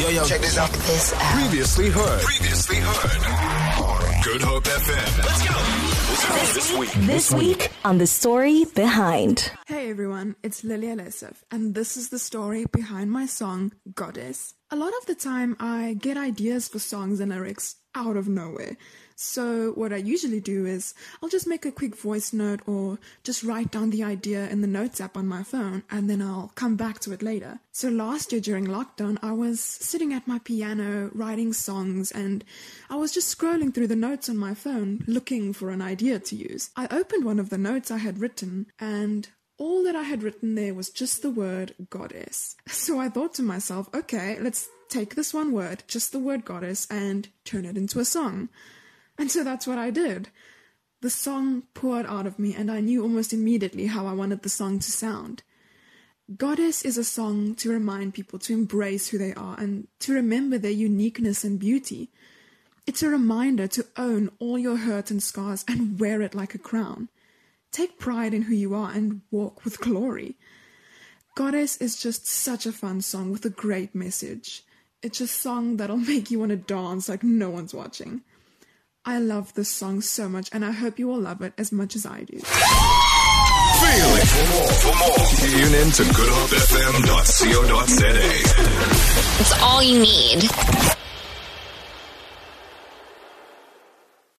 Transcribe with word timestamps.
Yo, 0.00 0.08
yo, 0.08 0.24
check 0.24 0.40
this 0.40 0.56
out. 0.56 0.70
this 0.72 1.12
out. 1.12 1.20
Previously 1.38 1.90
heard. 1.90 2.22
Previously 2.22 2.76
heard. 2.76 4.24
Good 4.24 4.40
Hope 4.40 4.64
FM. 4.64 5.24
Let's 5.26 5.48
go. 5.50 6.34
this, 6.40 6.54
this 6.54 6.78
week? 6.78 7.06
This 7.06 7.32
week 7.34 7.70
on 7.84 7.98
the 7.98 8.06
story 8.06 8.64
behind. 8.74 9.52
Hey 9.66 9.90
everyone, 9.90 10.36
it's 10.42 10.62
Lillia 10.62 10.98
Lessev, 10.98 11.42
and 11.50 11.74
this 11.74 11.98
is 11.98 12.08
the 12.08 12.18
story 12.18 12.64
behind 12.72 13.10
my 13.12 13.26
song 13.26 13.72
Goddess. 13.94 14.54
A 14.70 14.76
lot 14.76 14.94
of 15.02 15.06
the 15.06 15.14
time, 15.14 15.54
I 15.60 15.96
get 16.00 16.16
ideas 16.16 16.66
for 16.68 16.78
songs 16.78 17.20
and 17.20 17.30
lyrics 17.30 17.76
out 17.94 18.16
of 18.16 18.26
nowhere. 18.26 18.78
So 19.22 19.72
what 19.72 19.92
I 19.92 19.96
usually 19.98 20.40
do 20.40 20.64
is 20.64 20.94
I'll 21.22 21.28
just 21.28 21.46
make 21.46 21.66
a 21.66 21.70
quick 21.70 21.94
voice 21.94 22.32
note 22.32 22.60
or 22.66 22.96
just 23.22 23.42
write 23.44 23.70
down 23.70 23.90
the 23.90 24.02
idea 24.02 24.48
in 24.48 24.62
the 24.62 24.66
notes 24.66 24.98
app 24.98 25.14
on 25.14 25.26
my 25.26 25.42
phone 25.42 25.82
and 25.90 26.08
then 26.08 26.22
I'll 26.22 26.52
come 26.54 26.74
back 26.74 27.00
to 27.00 27.12
it 27.12 27.20
later. 27.20 27.60
So 27.70 27.90
last 27.90 28.32
year 28.32 28.40
during 28.40 28.66
lockdown, 28.66 29.18
I 29.20 29.32
was 29.32 29.60
sitting 29.60 30.14
at 30.14 30.26
my 30.26 30.38
piano 30.38 31.10
writing 31.12 31.52
songs 31.52 32.10
and 32.10 32.42
I 32.88 32.96
was 32.96 33.12
just 33.12 33.36
scrolling 33.36 33.74
through 33.74 33.88
the 33.88 33.94
notes 33.94 34.30
on 34.30 34.38
my 34.38 34.54
phone 34.54 35.04
looking 35.06 35.52
for 35.52 35.68
an 35.68 35.82
idea 35.82 36.18
to 36.18 36.34
use. 36.36 36.70
I 36.74 36.88
opened 36.90 37.26
one 37.26 37.38
of 37.38 37.50
the 37.50 37.58
notes 37.58 37.90
I 37.90 37.98
had 37.98 38.20
written 38.20 38.68
and 38.78 39.28
all 39.58 39.84
that 39.84 39.94
I 39.94 40.04
had 40.04 40.22
written 40.22 40.54
there 40.54 40.72
was 40.72 40.88
just 40.88 41.20
the 41.20 41.30
word 41.30 41.74
goddess. 41.90 42.56
So 42.68 42.98
I 42.98 43.10
thought 43.10 43.34
to 43.34 43.42
myself, 43.42 43.90
okay, 43.94 44.38
let's 44.40 44.70
take 44.88 45.14
this 45.14 45.34
one 45.34 45.52
word, 45.52 45.82
just 45.88 46.12
the 46.12 46.18
word 46.18 46.46
goddess, 46.46 46.86
and 46.90 47.28
turn 47.44 47.66
it 47.66 47.76
into 47.76 48.00
a 48.00 48.04
song. 48.06 48.48
And 49.20 49.30
so 49.30 49.44
that's 49.44 49.66
what 49.66 49.76
I 49.76 49.90
did. 49.90 50.30
The 51.02 51.10
song 51.10 51.64
poured 51.74 52.06
out 52.06 52.26
of 52.26 52.38
me, 52.38 52.54
and 52.54 52.70
I 52.70 52.80
knew 52.80 53.02
almost 53.02 53.34
immediately 53.34 53.84
how 53.84 54.06
I 54.06 54.14
wanted 54.14 54.40
the 54.40 54.48
song 54.48 54.78
to 54.78 54.90
sound. 54.90 55.42
Goddess 56.38 56.80
is 56.82 56.96
a 56.96 57.04
song 57.04 57.54
to 57.56 57.68
remind 57.68 58.14
people 58.14 58.38
to 58.38 58.54
embrace 58.54 59.08
who 59.08 59.18
they 59.18 59.34
are 59.34 59.60
and 59.60 59.88
to 60.00 60.14
remember 60.14 60.56
their 60.56 60.70
uniqueness 60.70 61.44
and 61.44 61.58
beauty. 61.60 62.08
It's 62.86 63.02
a 63.02 63.10
reminder 63.10 63.66
to 63.66 63.86
own 63.98 64.30
all 64.38 64.58
your 64.58 64.78
hurt 64.78 65.10
and 65.10 65.22
scars 65.22 65.66
and 65.68 66.00
wear 66.00 66.22
it 66.22 66.34
like 66.34 66.54
a 66.54 66.58
crown. 66.58 67.10
Take 67.72 67.98
pride 67.98 68.32
in 68.32 68.40
who 68.42 68.54
you 68.54 68.74
are 68.74 68.90
and 68.90 69.20
walk 69.30 69.66
with 69.66 69.80
glory. 69.80 70.36
Goddess 71.34 71.76
is 71.76 72.00
just 72.00 72.26
such 72.26 72.64
a 72.64 72.72
fun 72.72 73.02
song 73.02 73.30
with 73.32 73.44
a 73.44 73.50
great 73.50 73.94
message. 73.94 74.64
It's 75.02 75.20
a 75.20 75.26
song 75.26 75.76
that'll 75.76 75.96
make 75.98 76.30
you 76.30 76.38
want 76.38 76.52
to 76.52 76.56
dance 76.56 77.06
like 77.10 77.22
no 77.22 77.50
one's 77.50 77.74
watching. 77.74 78.22
I 79.06 79.18
love 79.18 79.54
this 79.54 79.70
song 79.70 80.02
so 80.02 80.28
much, 80.28 80.50
and 80.52 80.62
I 80.62 80.72
hope 80.72 80.98
you 80.98 81.10
all 81.10 81.20
love 81.20 81.40
it 81.40 81.54
as 81.56 81.72
much 81.72 81.96
as 81.96 82.04
I 82.04 82.18
do. 82.24 82.36
Feel 83.78 84.10
it 84.18 84.26
for 84.26 84.42
more. 84.52 84.74
For 84.76 84.94
more, 85.00 85.22
tune 87.08 87.26
in 87.48 87.56
to 88.12 88.32
It's 89.40 89.54
all 89.62 89.80
you 89.82 90.00
need. 90.02 90.50